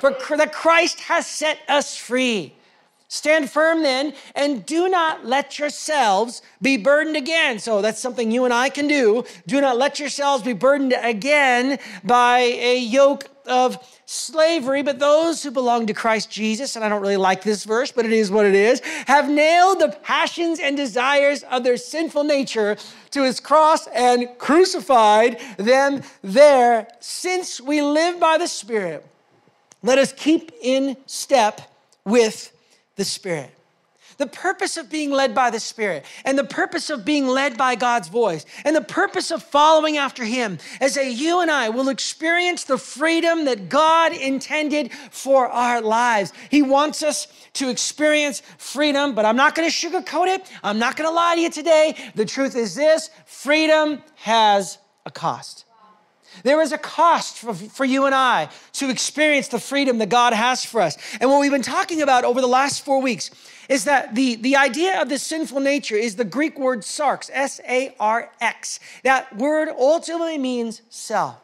[0.00, 0.14] freedom.
[0.24, 2.54] For that Christ has set us free.
[3.10, 7.58] Stand firm then, and do not let yourselves be burdened again.
[7.58, 9.24] So that's something you and I can do.
[9.46, 15.50] Do not let yourselves be burdened again by a yoke of slavery, but those who
[15.50, 18.44] belong to Christ Jesus, and I don't really like this verse, but it is what
[18.44, 22.76] it is, have nailed the passions and desires of their sinful nature
[23.12, 26.88] to his cross and crucified them there.
[27.00, 29.06] Since we live by the Spirit,
[29.82, 31.62] let us keep in step
[32.04, 32.52] with
[32.98, 33.54] the Spirit.
[34.18, 37.76] The purpose of being led by the Spirit and the purpose of being led by
[37.76, 41.88] God's voice and the purpose of following after Him is that you and I will
[41.88, 46.32] experience the freedom that God intended for our lives.
[46.50, 50.50] He wants us to experience freedom, but I'm not gonna sugarcoat it.
[50.64, 51.94] I'm not gonna lie to you today.
[52.16, 55.67] The truth is this freedom has a cost.
[56.42, 60.32] There is a cost for, for you and I to experience the freedom that God
[60.32, 60.96] has for us.
[61.20, 63.30] And what we've been talking about over the last four weeks
[63.68, 67.60] is that the, the idea of the sinful nature is the Greek word sarx, S
[67.68, 68.80] A R X.
[69.04, 71.36] That word ultimately means self.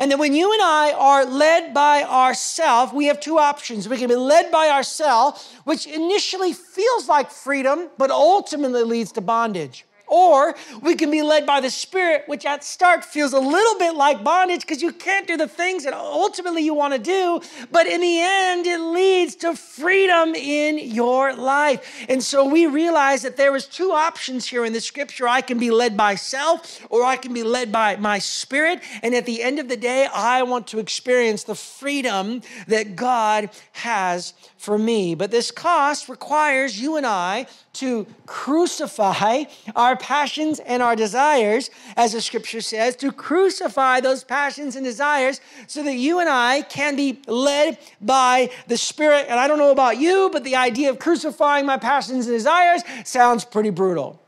[0.00, 3.88] And then when you and I are led by ourself, we have two options.
[3.88, 9.20] We can be led by ourself, which initially feels like freedom, but ultimately leads to
[9.20, 9.84] bondage.
[10.14, 13.96] Or we can be led by the Spirit, which at start feels a little bit
[13.96, 17.40] like bondage because you can't do the things that ultimately you want to do.
[17.72, 22.06] But in the end, it leads to freedom in your life.
[22.08, 25.26] And so we realize that there is two options here in the scripture.
[25.26, 28.82] I can be led by self or I can be led by my spirit.
[29.02, 33.50] And at the end of the day, I want to experience the freedom that God
[33.72, 34.32] has
[34.64, 35.14] for me.
[35.14, 39.44] But this cost requires you and I to crucify
[39.76, 45.40] our passions and our desires, as the scripture says, to crucify those passions and desires
[45.66, 49.26] so that you and I can be led by the Spirit.
[49.28, 52.82] And I don't know about you, but the idea of crucifying my passions and desires
[53.04, 54.23] sounds pretty brutal.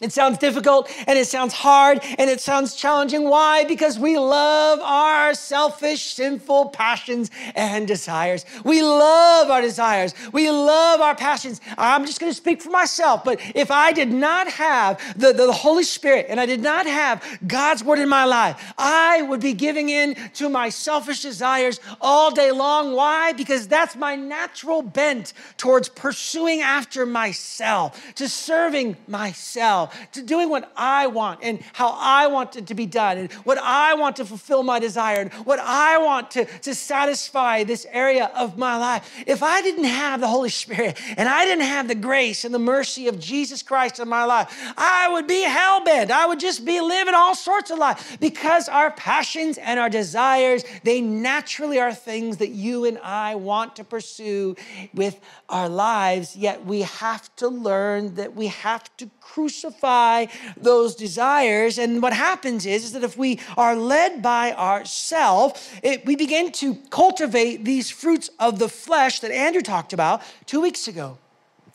[0.00, 3.28] It sounds difficult and it sounds hard and it sounds challenging.
[3.28, 3.64] Why?
[3.64, 8.44] Because we love our selfish, sinful passions and desires.
[8.64, 10.14] We love our desires.
[10.32, 11.60] We love our passions.
[11.76, 15.46] I'm just going to speak for myself, but if I did not have the, the,
[15.46, 19.40] the Holy Spirit and I did not have God's word in my life, I would
[19.40, 22.92] be giving in to my selfish desires all day long.
[22.92, 23.32] Why?
[23.32, 30.72] Because that's my natural bent towards pursuing after myself, to serving myself to doing what
[30.76, 34.24] I want and how I want it to be done and what I want to
[34.24, 39.10] fulfill my desire and what I want to, to satisfy this area of my life.
[39.26, 42.58] If I didn't have the Holy Spirit and I didn't have the grace and the
[42.58, 46.10] mercy of Jesus Christ in my life, I would be hell bent.
[46.10, 50.64] I would just be living all sorts of life because our passions and our desires,
[50.84, 54.56] they naturally are things that you and I want to pursue
[54.94, 60.26] with our lives, yet we have to learn that we have to crucify
[60.56, 61.78] those desires.
[61.78, 65.70] And what happens is, is that if we are led by ourselves,
[66.04, 70.88] we begin to cultivate these fruits of the flesh that Andrew talked about two weeks
[70.88, 71.18] ago.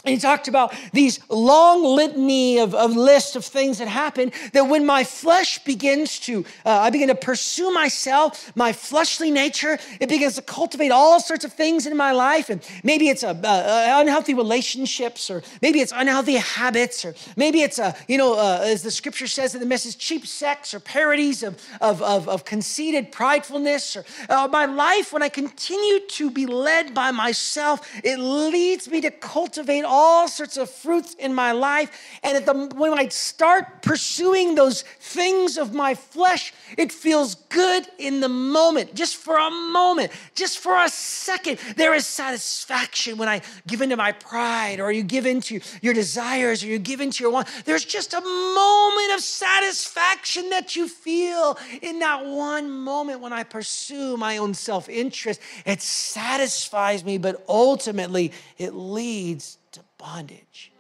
[0.06, 4.64] And he talked about these long litany of, of lists of things that happen that
[4.64, 10.10] when my flesh begins to, uh, I begin to pursue myself, my fleshly nature, it
[10.10, 12.50] begins to cultivate all sorts of things in my life.
[12.50, 17.80] And maybe it's a, uh, unhealthy relationships, or maybe it's unhealthy habits, or maybe it's,
[17.80, 21.44] a, you know, uh, as the scripture says in the message, cheap sex or parodies
[21.44, 23.96] of, of, of, of conceited pridefulness.
[23.96, 29.00] Or uh, my life, when I continue to be led by myself, it leads me
[29.00, 31.92] to cultivate all sorts of fruits in my life.
[32.24, 38.20] And the, when I start pursuing those things of my flesh, it feels good in
[38.20, 41.60] the moment, just for a moment, just for a second.
[41.78, 46.64] There is satisfaction when I give into my pride, or you give into your desires,
[46.64, 47.48] or you give into your want.
[47.66, 53.44] There's just a moment of satisfaction that you feel in that one moment when I
[53.44, 55.40] pursue my own self interest.
[55.68, 59.60] It satisfies me, but ultimately it leads
[60.04, 60.74] bondage.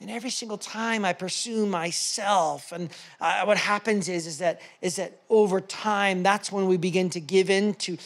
[0.00, 4.96] And every single time I pursue myself, and uh, what happens is, is that is
[4.96, 7.96] that over time, that's when we begin to give in to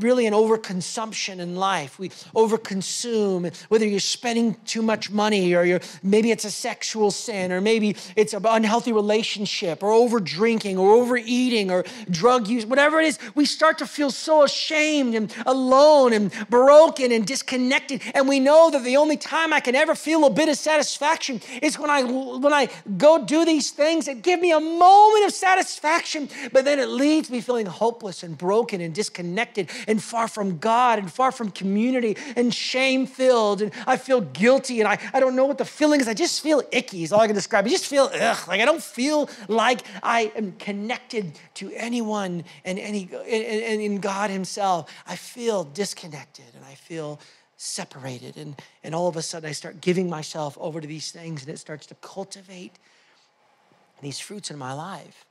[0.00, 1.98] really an overconsumption in life.
[1.98, 7.52] We overconsume, whether you're spending too much money or you're, maybe it's a sexual sin
[7.52, 13.00] or maybe it's an unhealthy relationship or over drinking or overeating or drug use, whatever
[13.00, 18.02] it is, we start to feel so ashamed and alone and broken and disconnected.
[18.14, 21.40] And we know that the only time I can ever feel a bit of satisfaction
[21.62, 25.32] is when I, when I go do these things that give me a moment of
[25.32, 30.58] satisfaction, but then it leaves me feeling hopeless and broken and disconnected and far from
[30.58, 33.62] God and far from community and shame filled.
[33.62, 36.08] And I feel guilty and I, I don't know what the feeling is.
[36.08, 37.66] I just feel icky, is all I can describe.
[37.66, 42.78] I just feel ugh, like I don't feel like I am connected to anyone and,
[42.78, 44.92] any, and, in God Himself.
[45.06, 47.20] I feel disconnected and I feel
[47.56, 48.36] separated.
[48.36, 51.50] And, and all of a sudden, I start giving myself over to these things and
[51.52, 52.72] it starts to cultivate
[54.00, 55.24] these fruits in my life.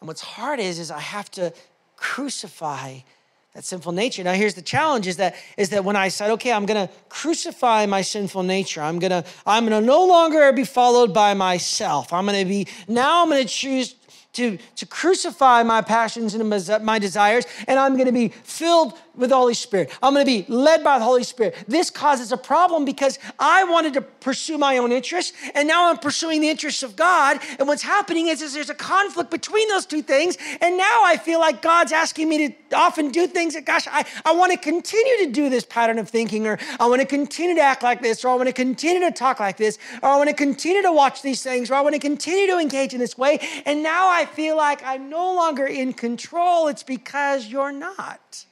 [0.00, 1.52] And what's hard is, is I have to
[1.96, 2.98] crucify
[3.56, 4.22] that sinful nature.
[4.22, 7.86] Now here's the challenge is that is that when I said, okay, I'm gonna crucify
[7.86, 12.12] my sinful nature, I'm gonna, I'm gonna no longer be followed by myself.
[12.12, 13.94] I'm gonna be, now I'm gonna choose
[14.34, 16.46] to, to crucify my passions and
[16.84, 19.90] my desires, and I'm gonna be filled with the Holy Spirit.
[20.02, 21.56] I'm going to be led by the Holy Spirit.
[21.66, 25.98] This causes a problem because I wanted to pursue my own interests, and now I'm
[25.98, 27.40] pursuing the interests of God.
[27.58, 30.36] And what's happening is, is there's a conflict between those two things.
[30.60, 34.04] And now I feel like God's asking me to often do things that, gosh, I,
[34.24, 37.54] I want to continue to do this pattern of thinking, or I want to continue
[37.54, 40.16] to act like this, or I want to continue to talk like this, or I
[40.16, 43.00] want to continue to watch these things, or I want to continue to engage in
[43.00, 43.38] this way.
[43.64, 46.68] And now I feel like I'm no longer in control.
[46.68, 48.46] It's because you're not.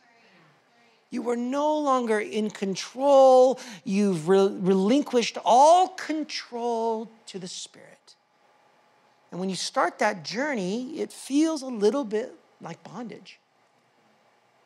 [1.15, 3.61] You are no longer in control.
[3.85, 8.17] You've re- relinquished all control to the Spirit.
[9.31, 13.39] And when you start that journey, it feels a little bit like bondage.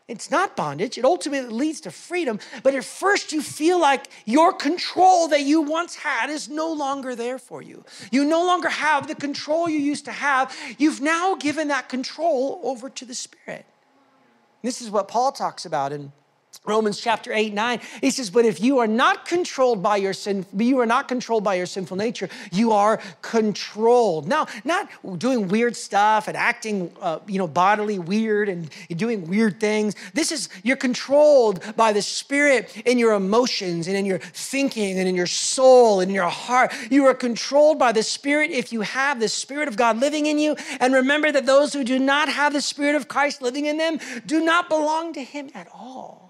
[0.09, 0.97] It's not bondage.
[0.97, 2.41] It ultimately leads to freedom.
[2.63, 7.15] But at first, you feel like your control that you once had is no longer
[7.15, 7.85] there for you.
[8.11, 10.57] You no longer have the control you used to have.
[10.79, 13.67] You've now given that control over to the Spirit.
[14.63, 16.11] This is what Paul talks about in
[16.69, 20.45] Romans chapter 8, 9, he says, But if you are not controlled by your sin,
[20.57, 24.29] you are not controlled by your sinful nature, you are controlled.
[24.29, 29.61] Now, not doing weird stuff and acting, uh, you know, bodily weird and doing weird
[29.61, 29.95] things.
[30.13, 35.09] This is, you're controlled by the Spirit in your emotions and in your thinking and
[35.09, 36.75] in your soul and in your heart.
[36.91, 40.39] You are controlled by the Spirit if you have the Spirit of God living in
[40.39, 40.55] you.
[40.81, 43.99] And remember that those who do not have the Spirit of Christ living in them
[44.27, 46.28] do not belong to Him at all.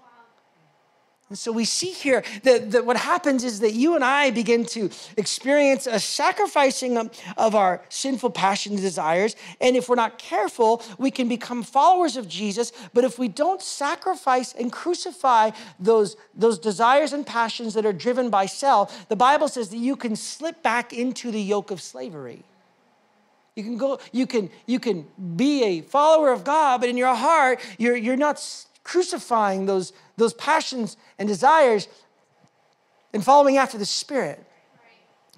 [1.29, 4.65] And so we see here that, that what happens is that you and I begin
[4.65, 9.35] to experience a sacrificing of, of our sinful passions desires.
[9.61, 12.71] And if we're not careful, we can become followers of Jesus.
[12.95, 18.31] But if we don't sacrifice and crucify those, those desires and passions that are driven
[18.31, 22.43] by self, the Bible says that you can slip back into the yoke of slavery.
[23.55, 25.05] You can go, you can, you can
[25.35, 28.39] be a follower of God, but in your heart, you're, you're not
[28.89, 31.87] crucifying those, those passions and desires
[33.13, 34.43] and following after the Spirit.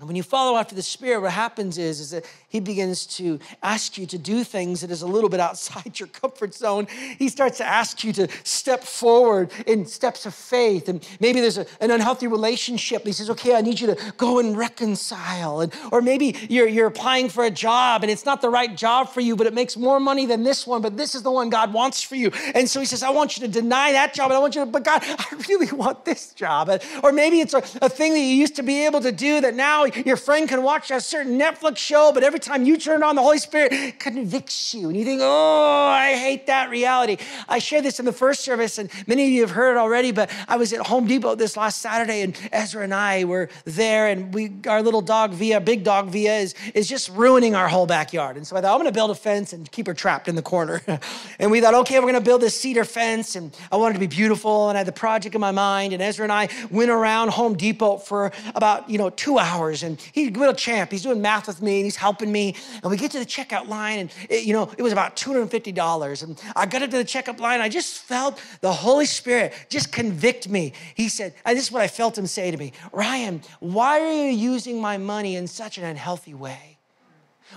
[0.02, 3.40] And when you follow after the Spirit, what happens is, is that He begins to
[3.62, 6.88] ask you to do things that is a little bit outside your comfort zone.
[7.20, 10.90] He starts to ask you to step forward in steps of faith.
[10.90, 13.06] And maybe there's a, an unhealthy relationship.
[13.06, 15.62] He says, okay, I need you to go and reconcile.
[15.62, 19.08] And, or maybe you're, you're applying for a job and it's not the right job
[19.08, 21.52] for you, but it makes more money than this one, but this is the one
[21.52, 22.32] God wants for you.
[22.56, 24.66] And so He says, I want you to deny that job, and I want you
[24.66, 26.72] to, but God, I really want this job.
[27.04, 29.54] Or maybe it's a, a thing that you used to be able to do that
[29.54, 33.16] now your friend can watch a certain Netflix show, but every time you turn on,
[33.16, 34.90] the Holy Spirit convicts you.
[34.90, 37.18] And you think, oh, I hate that reality.
[37.48, 40.12] I shared this in the first service, and many of you have heard it already,
[40.12, 44.08] but I was at Home Depot this last Saturday, and Ezra and I were there,
[44.08, 47.86] and we our little dog Via, big dog Via, is, is just ruining our whole
[47.86, 48.38] backyard.
[48.38, 50.42] And so I thought, I'm gonna build a fence and keep her trapped in the
[50.42, 50.82] corner.
[51.40, 54.08] and we thought, okay, we're gonna build this cedar fence, and I wanted to be
[54.08, 57.30] beautiful, and I had the project in my mind, and Ezra and I went around
[57.30, 60.92] Home Depot for about, you know, two hours and he's a little champ.
[60.92, 62.56] He's doing math with me and he's helping me.
[62.82, 66.24] And we get to the checkout line and, it, you know, it was about $250.
[66.24, 67.62] And I got up to the checkout line.
[67.62, 70.74] I just felt the Holy Spirit just convict me.
[70.96, 74.12] He said, and this is what I felt him say to me Ryan, why are
[74.12, 76.78] you using my money in such an unhealthy way?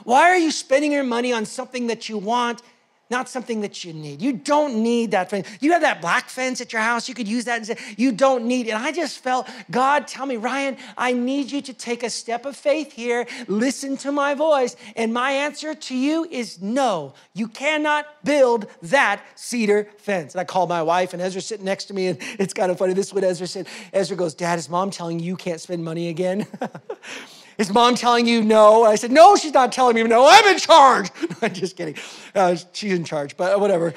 [0.02, 2.62] Why are you spending your money on something that you want
[3.11, 4.23] not something that you need.
[4.23, 5.49] You don't need that fence.
[5.61, 7.08] You have that black fence at your house.
[7.08, 8.70] You could use that and say, you don't need it.
[8.70, 12.46] And I just felt God tell me, Ryan, I need you to take a step
[12.46, 13.26] of faith here.
[13.46, 14.76] Listen to my voice.
[14.96, 17.14] And my answer to you is no.
[17.34, 20.34] You cannot build that cedar fence.
[20.34, 22.78] And I called my wife, and Ezra's sitting next to me, and it's kind of
[22.78, 22.94] funny.
[22.94, 23.66] This is what Ezra said.
[23.92, 26.46] Ezra goes, Dad, is mom telling you you can't spend money again?
[27.58, 28.84] Is mom telling you no?
[28.84, 30.26] I said, No, she's not telling me no.
[30.28, 31.11] I'm in charge.
[31.42, 31.96] I'm just kidding.
[32.34, 33.94] Uh, she's in charge, but whatever.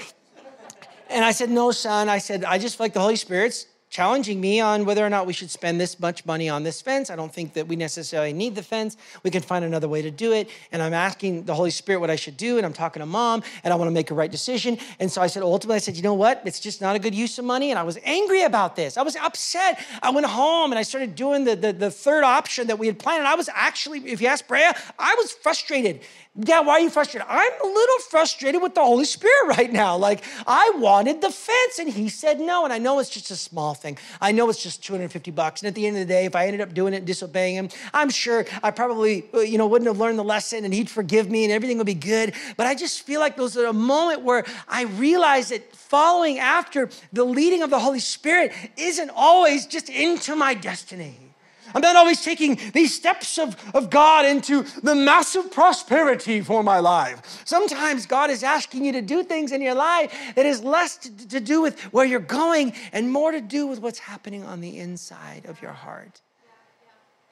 [1.10, 2.10] And I said, No, son.
[2.10, 5.26] I said, I just feel like the Holy Spirit's challenging me on whether or not
[5.26, 7.10] we should spend this much money on this fence.
[7.10, 8.98] I don't think that we necessarily need the fence.
[9.24, 10.50] We can find another way to do it.
[10.72, 12.58] And I'm asking the Holy Spirit what I should do.
[12.58, 14.78] And I'm talking to mom and I want to make a right decision.
[15.00, 16.42] And so I said, ultimately, I said, you know what?
[16.46, 17.70] It's just not a good use of money.
[17.70, 18.98] And I was angry about this.
[18.98, 19.86] I was upset.
[20.02, 23.00] I went home and I started doing the, the, the third option that we had
[23.00, 23.20] planned.
[23.20, 26.02] And I was actually, if you ask Brea, I was frustrated.
[26.40, 27.28] Yeah, why are you frustrated?
[27.28, 29.98] I'm a little frustrated with the Holy Spirit right now.
[29.98, 32.64] Like, I wanted the fence and he said no.
[32.64, 33.98] And I know it's just a small thing.
[34.22, 35.62] I know it's just 250 bucks.
[35.62, 37.56] And at the end of the day, if I ended up doing it and disobeying
[37.56, 40.92] him, I'm sure I probably, uh, you know, wouldn't have learned the lesson and he'd
[40.92, 42.36] forgive me and everything would be good.
[42.56, 46.90] But I just feel like those are a moment where I realize that following after
[47.12, 51.27] the leading of the Holy Spirit isn't always just into my destiny.
[51.74, 56.80] I'm not always taking these steps of, of God into the massive prosperity for my
[56.80, 57.42] life.
[57.46, 61.28] Sometimes God is asking you to do things in your life that is less to,
[61.30, 64.78] to do with where you're going and more to do with what's happening on the
[64.78, 66.22] inside of your heart.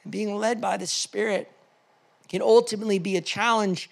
[0.04, 1.52] And being led by the Spirit
[2.28, 3.90] can ultimately be a challenge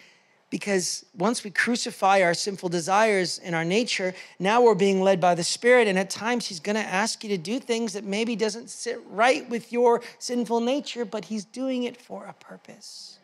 [0.54, 5.34] because once we crucify our sinful desires and our nature now we're being led by
[5.34, 8.36] the spirit and at times he's going to ask you to do things that maybe
[8.36, 13.18] doesn't sit right with your sinful nature but he's doing it for a purpose.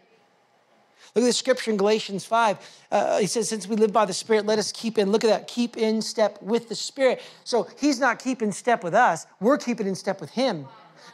[1.14, 2.58] Look at the scripture in galatians 5
[2.92, 5.28] uh, he says since we live by the spirit let us keep in look at
[5.28, 7.22] that keep in step with the spirit.
[7.44, 10.66] So he's not keeping step with us we're keeping in step with him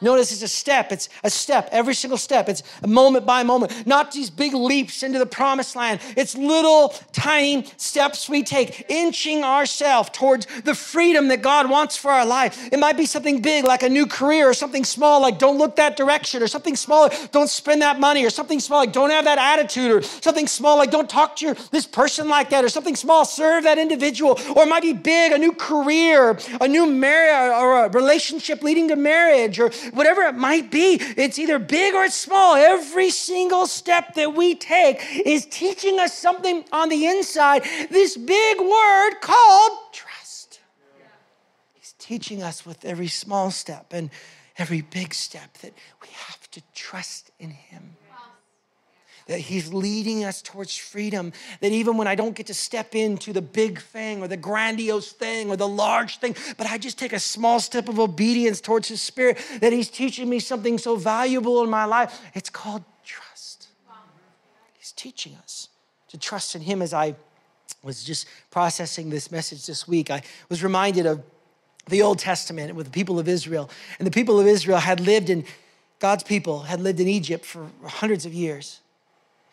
[0.02, 0.92] Notice it's a step.
[0.92, 2.50] It's a step, every single step.
[2.50, 6.00] It's moment by moment, not these big leaps into the promised land.
[6.16, 12.12] It's little tiny steps we take, inching ourselves towards the freedom that God wants for
[12.12, 12.70] our life.
[12.72, 15.75] It might be something big like a new career, or something small like don't look
[15.78, 19.10] that direction, or something small like don't spend that money, or something small like don't
[19.10, 22.64] have that attitude, or something small like don't talk to your, this person like that,
[22.64, 26.68] or something small, serve that individual, or it might be big, a new career, a
[26.68, 31.60] new marriage, or a relationship leading to marriage, or whatever it might be, it's either
[31.60, 32.56] big or it's small.
[32.56, 37.63] Every single step that we take is teaching us something on the inside.
[37.89, 40.60] This big word called trust.
[41.74, 44.10] He's teaching us with every small step and
[44.58, 47.95] every big step that we have to trust in Him
[49.27, 51.34] that He's leading us towards freedom.
[51.62, 55.12] That even when I don't get to step into the big thing or the grandiose
[55.12, 58.88] thing or the large thing, but I just take a small step of obedience towards
[58.88, 62.22] His Spirit, that He's teaching me something so valuable in my life.
[62.34, 63.67] It's called trust.
[64.77, 65.70] He's teaching us
[66.10, 67.15] to trust in Him as I
[67.82, 70.10] was just processing this message this week.
[70.10, 71.24] I was reminded of
[71.88, 73.70] the Old Testament with the people of Israel.
[74.00, 75.46] And the people of Israel had lived in,
[76.00, 78.82] God's people had lived in Egypt for hundreds of years.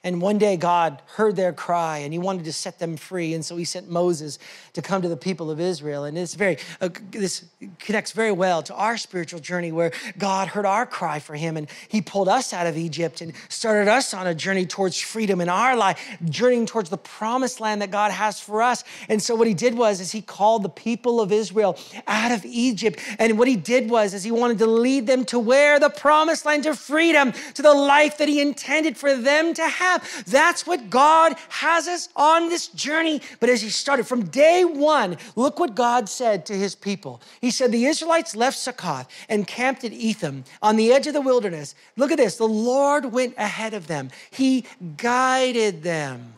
[0.05, 3.35] And one day God heard their cry and he wanted to set them free.
[3.35, 4.41] And so he sent Moses
[4.73, 6.03] to come to the people of Israel.
[6.03, 7.45] And it's very, uh, this
[7.79, 11.69] connects very well to our spiritual journey where God heard our cry for him and
[11.87, 15.49] he pulled us out of Egypt and started us on a journey towards freedom in
[15.49, 18.83] our life, journeying towards the promised land that God has for us.
[19.09, 21.79] And so what he did was is he called the people of Israel
[22.09, 22.99] out of Egypt.
[23.21, 26.45] And what he did was is he wanted to lead them to where the promised
[26.45, 30.25] land to freedom, to the life that he intended for them to have have.
[30.27, 33.21] That's what God has us on this journey.
[33.41, 37.21] But as he started from day one, look what God said to his people.
[37.41, 41.21] He said, The Israelites left Succoth and camped at Etham on the edge of the
[41.21, 41.75] wilderness.
[41.97, 42.37] Look at this.
[42.37, 44.65] The Lord went ahead of them, He
[44.97, 46.35] guided them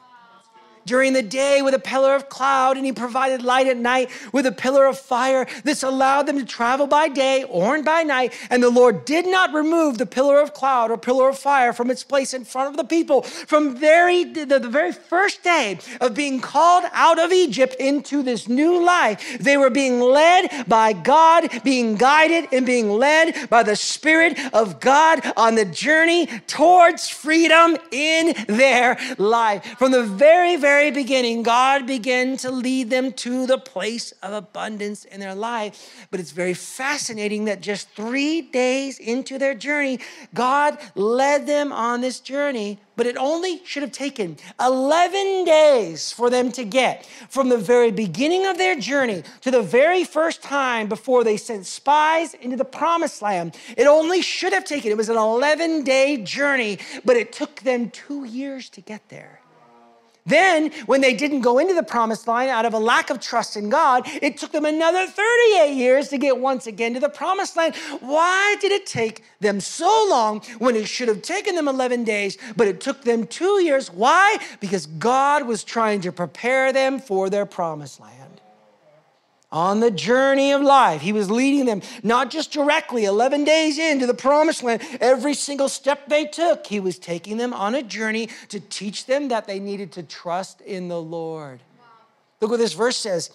[0.86, 4.46] during the day with a pillar of cloud, and he provided light at night with
[4.46, 5.46] a pillar of fire.
[5.64, 8.32] This allowed them to travel by day or by night.
[8.50, 11.90] And the Lord did not remove the pillar of cloud or pillar of fire from
[11.90, 13.22] its place in front of the people.
[13.22, 18.48] From very the, the very first day of being called out of Egypt into this
[18.48, 23.76] new life, they were being led by God, being guided and being led by the
[23.76, 29.64] Spirit of God on the journey towards freedom in their life.
[29.78, 34.32] From the very, very very beginning, God began to lead them to the place of
[34.32, 36.08] abundance in their life.
[36.10, 40.00] But it's very fascinating that just three days into their journey,
[40.34, 42.80] God led them on this journey.
[42.96, 47.92] But it only should have taken 11 days for them to get from the very
[47.92, 52.64] beginning of their journey to the very first time before they sent spies into the
[52.64, 53.56] promised land.
[53.76, 57.90] It only should have taken, it was an 11 day journey, but it took them
[57.90, 59.40] two years to get there.
[60.26, 63.56] Then, when they didn't go into the promised land out of a lack of trust
[63.56, 67.56] in God, it took them another 38 years to get once again to the promised
[67.56, 67.74] land.
[68.00, 72.38] Why did it take them so long when it should have taken them 11 days,
[72.56, 73.92] but it took them two years?
[73.92, 74.38] Why?
[74.60, 78.23] Because God was trying to prepare them for their promised land
[79.54, 81.00] on the journey of life.
[81.00, 85.68] He was leading them not just directly 11 days into the promised land, every single
[85.68, 89.60] step they took, he was taking them on a journey to teach them that they
[89.60, 91.60] needed to trust in the Lord.
[92.40, 93.30] Look what this verse says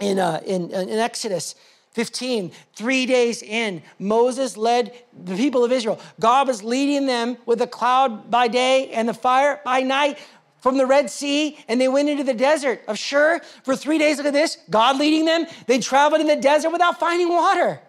[0.00, 1.56] in, uh, in, in Exodus.
[1.92, 4.92] 15, three days in, Moses led
[5.24, 5.98] the people of Israel.
[6.20, 10.18] God was leading them with a cloud by day and the fire by night
[10.60, 14.18] from the Red Sea and they went into the desert of Shur for three days.
[14.18, 15.46] Look at this God leading them.
[15.66, 17.80] They traveled in the desert without finding water.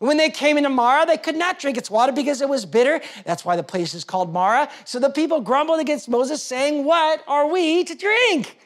[0.00, 3.02] When they came into Marah, they could not drink its water because it was bitter.
[3.26, 4.70] That's why the place is called Marah.
[4.86, 8.58] So the people grumbled against Moses, saying, What are we to drink?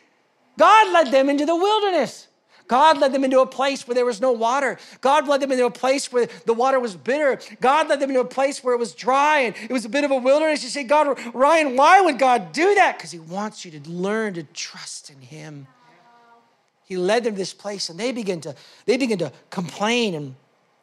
[0.56, 2.28] God led them into the wilderness.
[2.66, 4.78] God led them into a place where there was no water.
[5.00, 7.38] God led them into a place where the water was bitter.
[7.60, 10.04] God led them into a place where it was dry and it was a bit
[10.04, 10.62] of a wilderness.
[10.62, 12.96] You say, God, Ryan, why would God do that?
[12.96, 15.66] Because He wants you to learn to trust in Him.
[16.86, 18.54] He led them to this place and they begin to,
[18.86, 20.34] they begin to complain and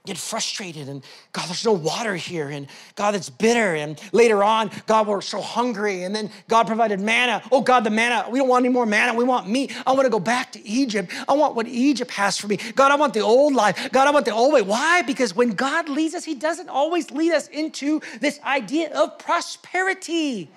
[0.06, 3.76] get frustrated and God, there's no water here, and God, it's bitter.
[3.76, 6.04] And later on, God, we're so hungry.
[6.04, 7.42] And then God provided manna.
[7.52, 9.14] Oh, God, the manna, we don't want any more manna.
[9.14, 9.72] We want meat.
[9.86, 11.12] I want to go back to Egypt.
[11.28, 12.58] I want what Egypt has for me.
[12.76, 13.92] God, I want the old life.
[13.92, 14.62] God, I want the old way.
[14.62, 15.04] Why?
[15.04, 20.50] Because when God leads us, He doesn't always lead us into this idea of prosperity.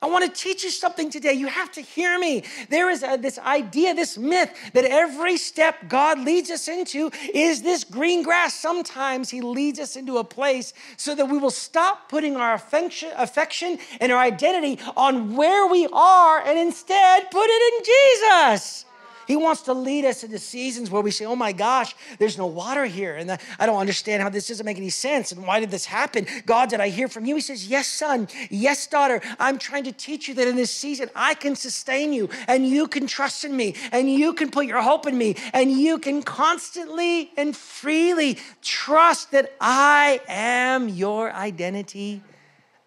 [0.00, 1.32] I want to teach you something today.
[1.32, 2.44] You have to hear me.
[2.70, 7.62] There is a, this idea, this myth that every step God leads us into is
[7.62, 8.54] this green grass.
[8.54, 13.10] Sometimes He leads us into a place so that we will stop putting our affection,
[13.16, 18.84] affection and our identity on where we are and instead put it in Jesus.
[19.28, 22.46] He wants to lead us into seasons where we say, oh my gosh, there's no
[22.46, 23.14] water here.
[23.14, 25.32] And I don't understand how this doesn't make any sense.
[25.32, 26.26] And why did this happen?
[26.46, 27.34] God, did I hear from you?
[27.34, 28.26] He says, yes, son.
[28.48, 29.20] Yes, daughter.
[29.38, 32.88] I'm trying to teach you that in this season, I can sustain you and you
[32.88, 36.22] can trust in me and you can put your hope in me and you can
[36.22, 42.22] constantly and freely trust that I am your identity.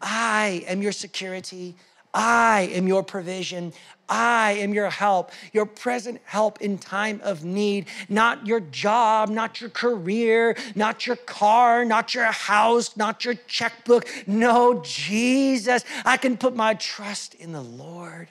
[0.02, 1.76] I am your security.
[2.14, 3.74] I am your provision.
[4.10, 9.62] I am your help, your present help in time of need, not your job, not
[9.62, 14.06] your career, not your car, not your house, not your checkbook.
[14.28, 18.28] No, Jesus, I can put my trust in the Lord.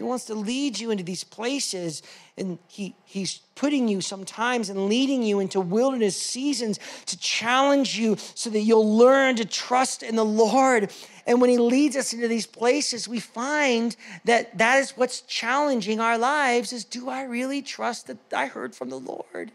[0.00, 2.02] He wants to lead you into these places,
[2.38, 8.16] and he, He's putting you sometimes and leading you into wilderness seasons to challenge you
[8.34, 10.90] so that you'll learn to trust in the Lord.
[11.26, 16.00] And when He leads us into these places, we find that that is what's challenging
[16.00, 19.52] our lives is do I really trust that I heard from the Lord?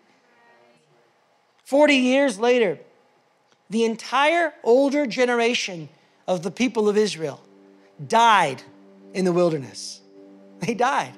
[1.64, 2.78] 40 years later,
[3.72, 5.90] the entire older generation
[6.28, 7.42] of the people of Israel
[8.08, 8.62] died
[9.16, 10.02] in the wilderness.
[10.60, 11.14] They died.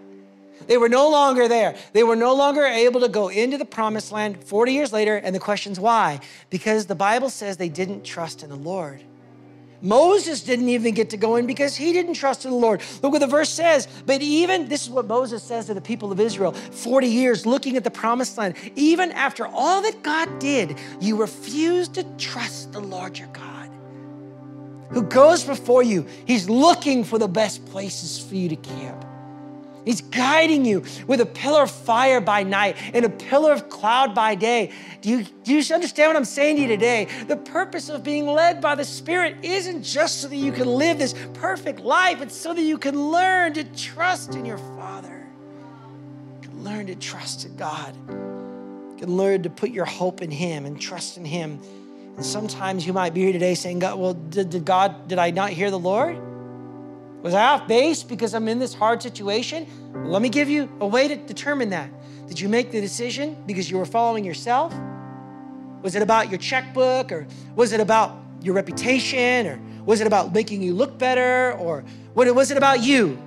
[0.66, 1.76] They were no longer there.
[1.94, 5.16] They were no longer able to go into the promised land 40 years later.
[5.16, 6.20] And the question's why?
[6.50, 9.04] Because the Bible says they didn't trust in the Lord.
[9.82, 12.82] Moses didn't even get to go in because he didn't trust in the Lord.
[13.04, 13.88] Look what the verse says.
[14.06, 17.78] But even, this is what Moses says to the people of Israel 40 years looking
[17.78, 18.56] at the promised land.
[18.76, 23.70] Even after all that God did, you refused to trust the Lord your God,
[24.90, 26.08] who goes before you.
[26.26, 29.07] He's looking for the best places for you to camp.
[29.88, 34.14] He's guiding you with a pillar of fire by night and a pillar of cloud
[34.14, 34.74] by day.
[35.00, 37.08] Do you, do you understand what I'm saying to you today?
[37.30, 41.00] The purpose of being led by the Spirit isn't just so that you can live
[41.00, 45.26] this perfect life, it's so that you can learn to trust in your Father.
[46.42, 47.96] You can learn to trust in God.
[48.10, 51.62] You can learn to put your hope in Him and trust in Him.
[52.18, 55.32] And sometimes you might be here today saying, God, well, did, did God, did I
[55.32, 56.27] not hear the Lord?
[57.22, 59.68] Was I off base because I'm in this hard situation?
[59.94, 61.90] Let me give you a way to determine that.
[62.28, 64.74] Did you make the decision because you were following yourself?
[65.82, 70.34] Was it about your checkbook or was it about your reputation or was it about
[70.34, 73.18] making you look better or what was it about you?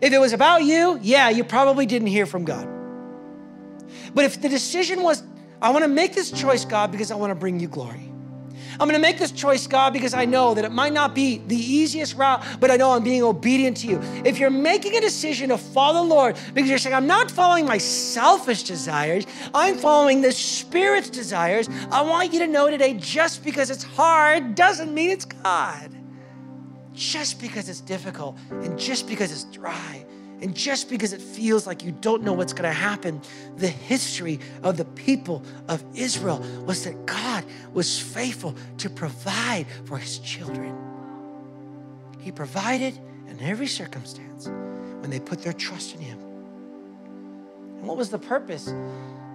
[0.00, 2.66] If it was about you, yeah, you probably didn't hear from God.
[4.14, 5.22] But if the decision was,
[5.60, 8.10] I want to make this choice, God, because I want to bring you glory.
[8.80, 11.38] I'm going to make this choice, God, because I know that it might not be
[11.46, 14.00] the easiest route, but I know I'm being obedient to you.
[14.24, 17.66] If you're making a decision to follow the Lord because you're saying, I'm not following
[17.66, 23.44] my selfish desires, I'm following the Spirit's desires, I want you to know today just
[23.44, 25.90] because it's hard doesn't mean it's God.
[26.92, 30.04] Just because it's difficult and just because it's dry
[30.40, 33.20] and just because it feels like you don't know what's going to happen,
[33.56, 39.96] the history of the people of Israel was that God was faithful to provide for
[39.96, 40.76] his children.
[42.20, 44.48] He provided in every circumstance
[45.00, 46.18] when they put their trust in him.
[47.78, 48.72] And what was the purpose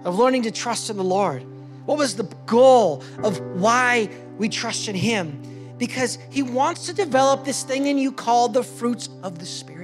[0.04, 1.44] of learning to trust in the Lord?
[1.86, 5.74] What was the goal of why we trust in him?
[5.78, 9.79] Because he wants to develop this thing in you called the fruits of the Spirit.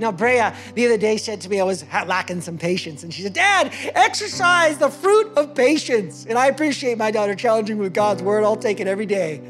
[0.00, 3.22] Now, Brea the other day said to me I was lacking some patience, and she
[3.22, 6.26] said, Dad, exercise the fruit of patience.
[6.26, 8.42] And I appreciate my daughter challenging me with God's word.
[8.42, 9.42] I'll take it every day.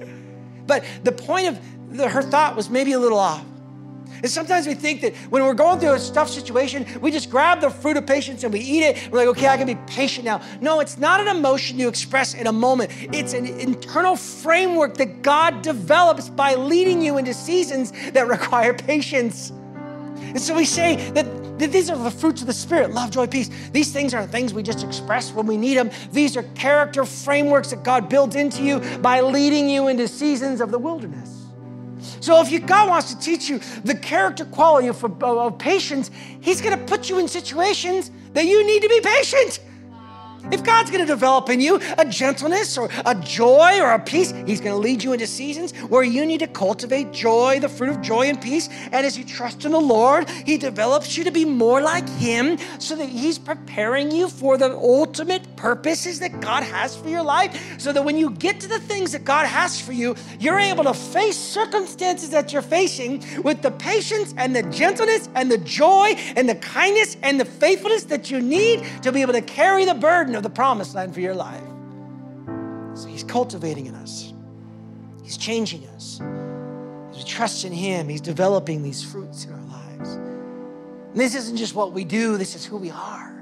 [0.67, 3.45] But the point of the, her thought was maybe a little off.
[4.23, 7.61] And sometimes we think that when we're going through a tough situation, we just grab
[7.61, 9.11] the fruit of patience and we eat it.
[9.11, 10.43] We're like, okay, I can be patient now.
[10.61, 12.91] No, it's not an emotion you express in a moment.
[13.15, 19.53] It's an internal framework that God develops by leading you into seasons that require patience.
[20.31, 23.27] And so we say that, that these are the fruits of the Spirit love, joy,
[23.27, 23.51] peace.
[23.73, 25.91] These things aren't things we just express when we need them.
[26.13, 30.71] These are character frameworks that God builds into you by leading you into seasons of
[30.71, 31.37] the wilderness.
[32.21, 36.61] So if you, God wants to teach you the character quality of, of patience, He's
[36.61, 39.61] going to put you in situations that you need to be patient.
[40.53, 44.33] If God's going to develop in you a gentleness or a joy or a peace,
[44.47, 47.91] He's going to lead you into seasons where you need to cultivate joy, the fruit
[47.91, 48.69] of joy and peace.
[48.91, 52.59] And as you trust in the Lord, He develops you to be more like Him
[52.81, 57.81] so that He's preparing you for the ultimate purposes that God has for your life.
[57.81, 60.85] So that when you get to the things that God has for you, you're able
[60.85, 66.15] to face circumstances that you're facing with the patience and the gentleness and the joy
[66.35, 69.95] and the kindness and the faithfulness that you need to be able to carry the
[69.95, 71.63] burden of the promised land for your life.
[72.95, 74.33] So He's cultivating in us,
[75.23, 76.21] He's changing us.
[77.11, 80.15] As we trust in Him, He's developing these fruits in our lives.
[80.15, 83.37] And this isn't just what we do, this is who we are.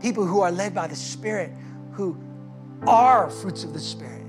[0.00, 1.50] People who are led by the Spirit,
[1.92, 2.16] who
[2.86, 4.26] are fruits of the Spirit.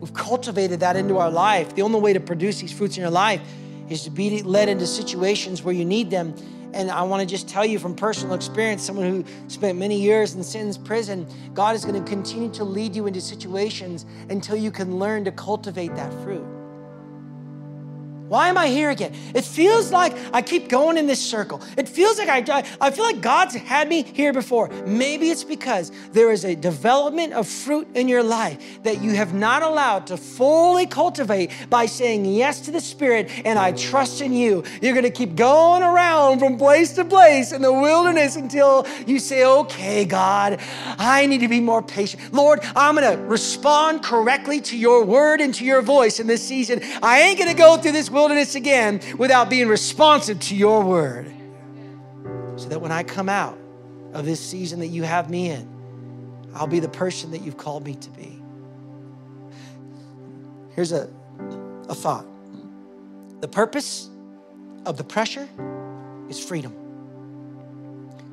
[0.00, 1.74] We've cultivated that into our life.
[1.74, 3.40] The only way to produce these fruits in your life
[3.88, 6.34] is to be led into situations where you need them
[6.76, 10.34] and I want to just tell you from personal experience, someone who spent many years
[10.34, 14.70] in sin's prison, God is going to continue to lead you into situations until you
[14.70, 16.55] can learn to cultivate that fruit.
[18.28, 19.14] Why am I here again?
[19.34, 21.62] It feels like I keep going in this circle.
[21.76, 24.68] It feels like I, I feel like God's had me here before.
[24.84, 29.32] Maybe it's because there is a development of fruit in your life that you have
[29.32, 34.32] not allowed to fully cultivate by saying yes to the Spirit and I trust in
[34.32, 34.64] you.
[34.82, 39.20] You're going to keep going around from place to place in the wilderness until you
[39.20, 40.58] say, okay, God,
[40.98, 42.32] I need to be more patient.
[42.32, 46.42] Lord, I'm going to respond correctly to your word and to your voice in this
[46.42, 46.80] season.
[47.02, 51.30] I ain't going to go through this wilderness again without being responsive to your word.
[52.56, 53.58] So that when I come out
[54.14, 55.68] of this season that you have me in,
[56.54, 58.42] I'll be the person that you've called me to be.
[60.74, 61.10] Here's a,
[61.88, 62.26] a thought
[63.40, 64.08] The purpose
[64.86, 65.46] of the pressure
[66.30, 66.74] is freedom.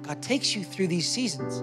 [0.03, 1.57] God takes you through these seasons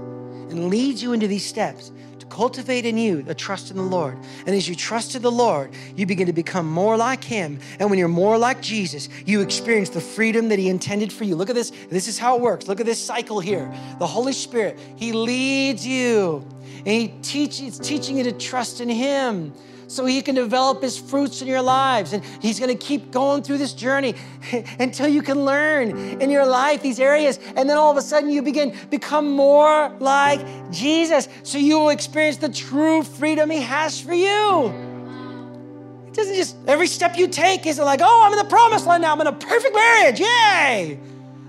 [0.52, 1.90] and leads you into these steps
[2.30, 4.16] cultivate in you a trust in the Lord.
[4.46, 7.58] And as you trust in the Lord, you begin to become more like Him.
[7.78, 11.36] And when you're more like Jesus, you experience the freedom that He intended for you.
[11.36, 11.72] Look at this.
[11.90, 12.68] This is how it works.
[12.68, 13.70] Look at this cycle here.
[13.98, 16.44] The Holy Spirit, He leads you
[16.78, 19.52] and He teaches, teaching you to trust in Him
[19.90, 22.12] so he can develop his fruits in your lives.
[22.12, 24.14] And he's going to keep going through this journey
[24.78, 27.40] until you can learn in your life these areas.
[27.56, 31.28] And then all of a sudden you begin become more like Jesus.
[31.42, 34.68] So you will experience the true freedom he has for you.
[36.06, 39.02] It doesn't just every step you take isn't like, oh, I'm in the promised land
[39.02, 39.12] now.
[39.12, 40.20] I'm in a perfect marriage.
[40.20, 41.00] Yay!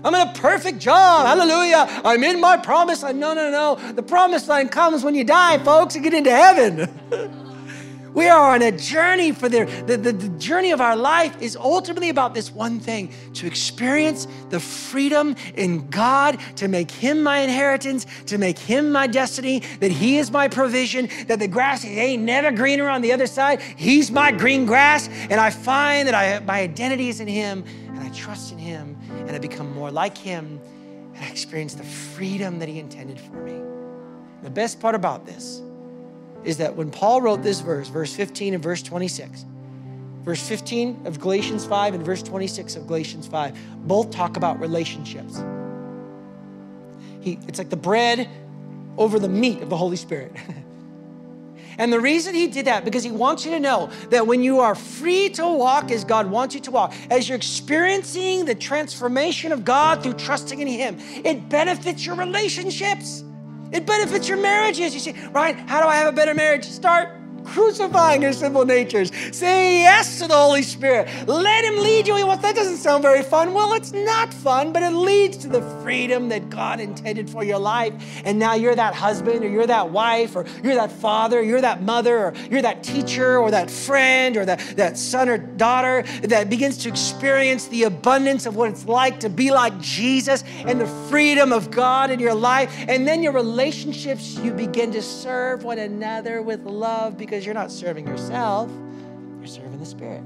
[0.04, 1.26] I'm in a perfect job.
[1.26, 1.86] Hallelujah.
[2.04, 3.20] I'm in my promised land.
[3.20, 3.92] No, no, no.
[3.92, 7.38] The promised land comes when you die, folks, and get into heaven.
[8.14, 11.56] We are on a journey for the, the, the, the, journey of our life is
[11.56, 17.38] ultimately about this one thing to experience the freedom in God, to make Him my
[17.38, 22.22] inheritance, to make Him my destiny, that He is my provision, that the grass ain't
[22.22, 23.62] never greener on the other side.
[23.62, 28.00] He's my green grass, and I find that I, my identity is in Him, and
[28.00, 30.60] I trust in Him, and I become more like Him,
[31.14, 33.58] and I experience the freedom that He intended for me.
[34.42, 35.62] The best part about this
[36.44, 39.44] is that when Paul wrote this verse, verse 15 and verse 26,
[40.22, 45.42] verse 15 of Galatians 5 and verse 26 of Galatians 5, both talk about relationships.
[47.20, 48.28] He, it's like the bread
[48.98, 50.32] over the meat of the Holy Spirit.
[51.78, 54.60] and the reason he did that, because he wants you to know that when you
[54.60, 59.52] are free to walk as God wants you to walk, as you're experiencing the transformation
[59.52, 63.24] of God through trusting in Him, it benefits your relationships.
[63.72, 64.94] It benefits your marriages.
[64.94, 66.64] You see, Ryan, How do I have a better marriage?
[66.64, 69.10] Start crucifying your sinful natures.
[69.36, 71.08] Say yes to the Holy Spirit.
[71.26, 72.14] Let Him lead you.
[72.14, 73.54] Well, that doesn't sound very fun.
[73.54, 77.58] Well, it's not fun, but it leads to the freedom that God intended for your
[77.58, 77.94] life.
[78.24, 81.60] And now you're that husband, or you're that wife, or you're that father, or you're
[81.60, 86.02] that mother, or you're that teacher, or that friend, or that, that son or daughter
[86.22, 90.80] that begins to experience the abundance of what it's like to be like Jesus and
[90.80, 92.72] the freedom of God in your life.
[92.88, 97.54] And then your relationships, you begin to serve one another with love because because you're
[97.54, 98.70] not serving yourself,
[99.38, 100.22] you're serving the Spirit.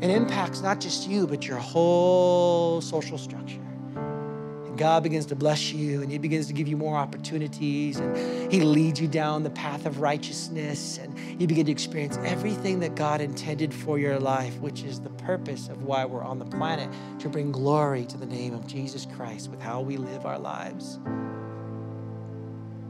[0.00, 3.60] It impacts not just you, but your whole social structure.
[3.94, 8.52] And God begins to bless you and He begins to give you more opportunities and
[8.52, 12.96] He leads you down the path of righteousness and you begin to experience everything that
[12.96, 16.90] God intended for your life, which is the purpose of why we're on the planet
[17.20, 20.98] to bring glory to the name of Jesus Christ with how we live our lives.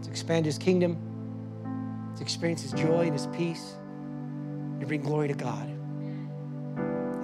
[0.04, 1.13] To expand His kingdom
[2.16, 3.74] to experience His joy and His peace,
[4.80, 5.68] to bring glory to God.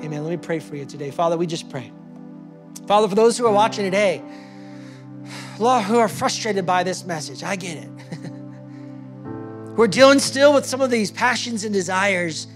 [0.03, 0.25] Amen.
[0.25, 1.11] Let me pray for you today.
[1.11, 1.93] Father, we just pray.
[2.87, 4.23] Father, for those who are watching today,
[5.59, 7.91] Lord, who are frustrated by this message, I get it.
[9.77, 12.47] We're dealing still with some of these passions and desires.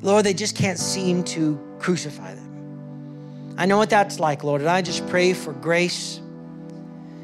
[0.00, 3.54] Lord, they just can't seem to crucify them.
[3.58, 6.20] I know what that's like, Lord, and I just pray for grace.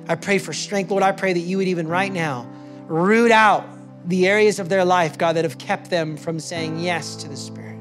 [0.09, 1.03] I pray for strength, Lord.
[1.03, 2.47] I pray that you would even right now
[2.87, 3.67] root out
[4.07, 7.37] the areas of their life, God, that have kept them from saying yes to the
[7.37, 7.79] Spirit.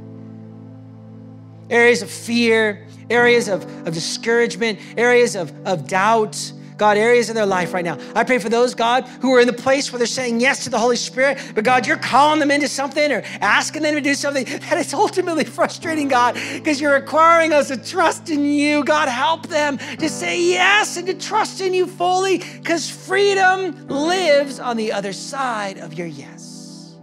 [1.69, 7.45] Areas of fear, areas of, of discouragement, areas of, of doubt, God, areas in their
[7.45, 7.97] life right now.
[8.15, 10.69] I pray for those, God, who are in the place where they're saying yes to
[10.69, 14.15] the Holy Spirit, but God, you're calling them into something or asking them to do
[14.15, 18.83] something that is ultimately frustrating, God, because you're requiring us to trust in you.
[18.83, 24.59] God, help them to say yes and to trust in you fully, because freedom lives
[24.59, 26.95] on the other side of your yes.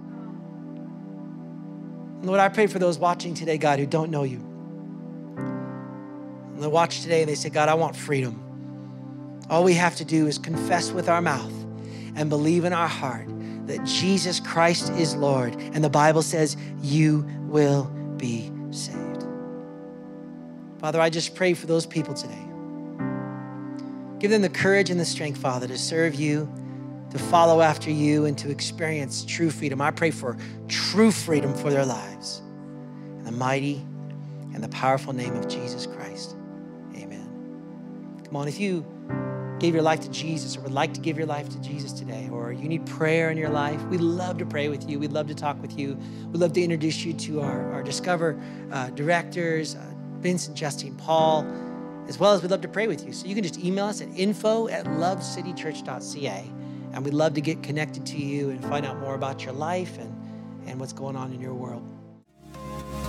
[2.23, 4.47] Lord, I pray for those watching today, God, who don't know you.
[5.37, 8.50] And they watch today and they say, God, I want freedom.
[9.51, 11.53] All we have to do is confess with our mouth
[12.15, 13.27] and believe in our heart
[13.67, 15.55] that Jesus Christ is Lord.
[15.57, 17.85] And the Bible says, You will
[18.17, 19.25] be saved.
[20.79, 22.47] Father, I just pray for those people today.
[24.21, 26.49] Give them the courage and the strength, Father, to serve you,
[27.11, 29.81] to follow after you, and to experience true freedom.
[29.81, 30.37] I pray for
[30.69, 32.41] true freedom for their lives.
[33.19, 33.85] In the mighty
[34.55, 36.37] and the powerful name of Jesus Christ.
[36.95, 38.23] Amen.
[38.25, 38.87] Come on, if you
[39.61, 42.29] gave your life to Jesus or would like to give your life to Jesus today,
[42.33, 44.99] or you need prayer in your life, we'd love to pray with you.
[44.99, 45.99] We'd love to talk with you.
[46.33, 48.41] We'd love to introduce you to our, our Discover
[48.73, 49.85] uh, directors, uh,
[50.23, 51.47] and Justine Paul,
[52.09, 53.13] as well as we'd love to pray with you.
[53.13, 56.51] So you can just email us at info at lovecitychurch.ca,
[56.93, 59.99] and we'd love to get connected to you and find out more about your life
[59.99, 60.15] and,
[60.67, 61.87] and what's going on in your world.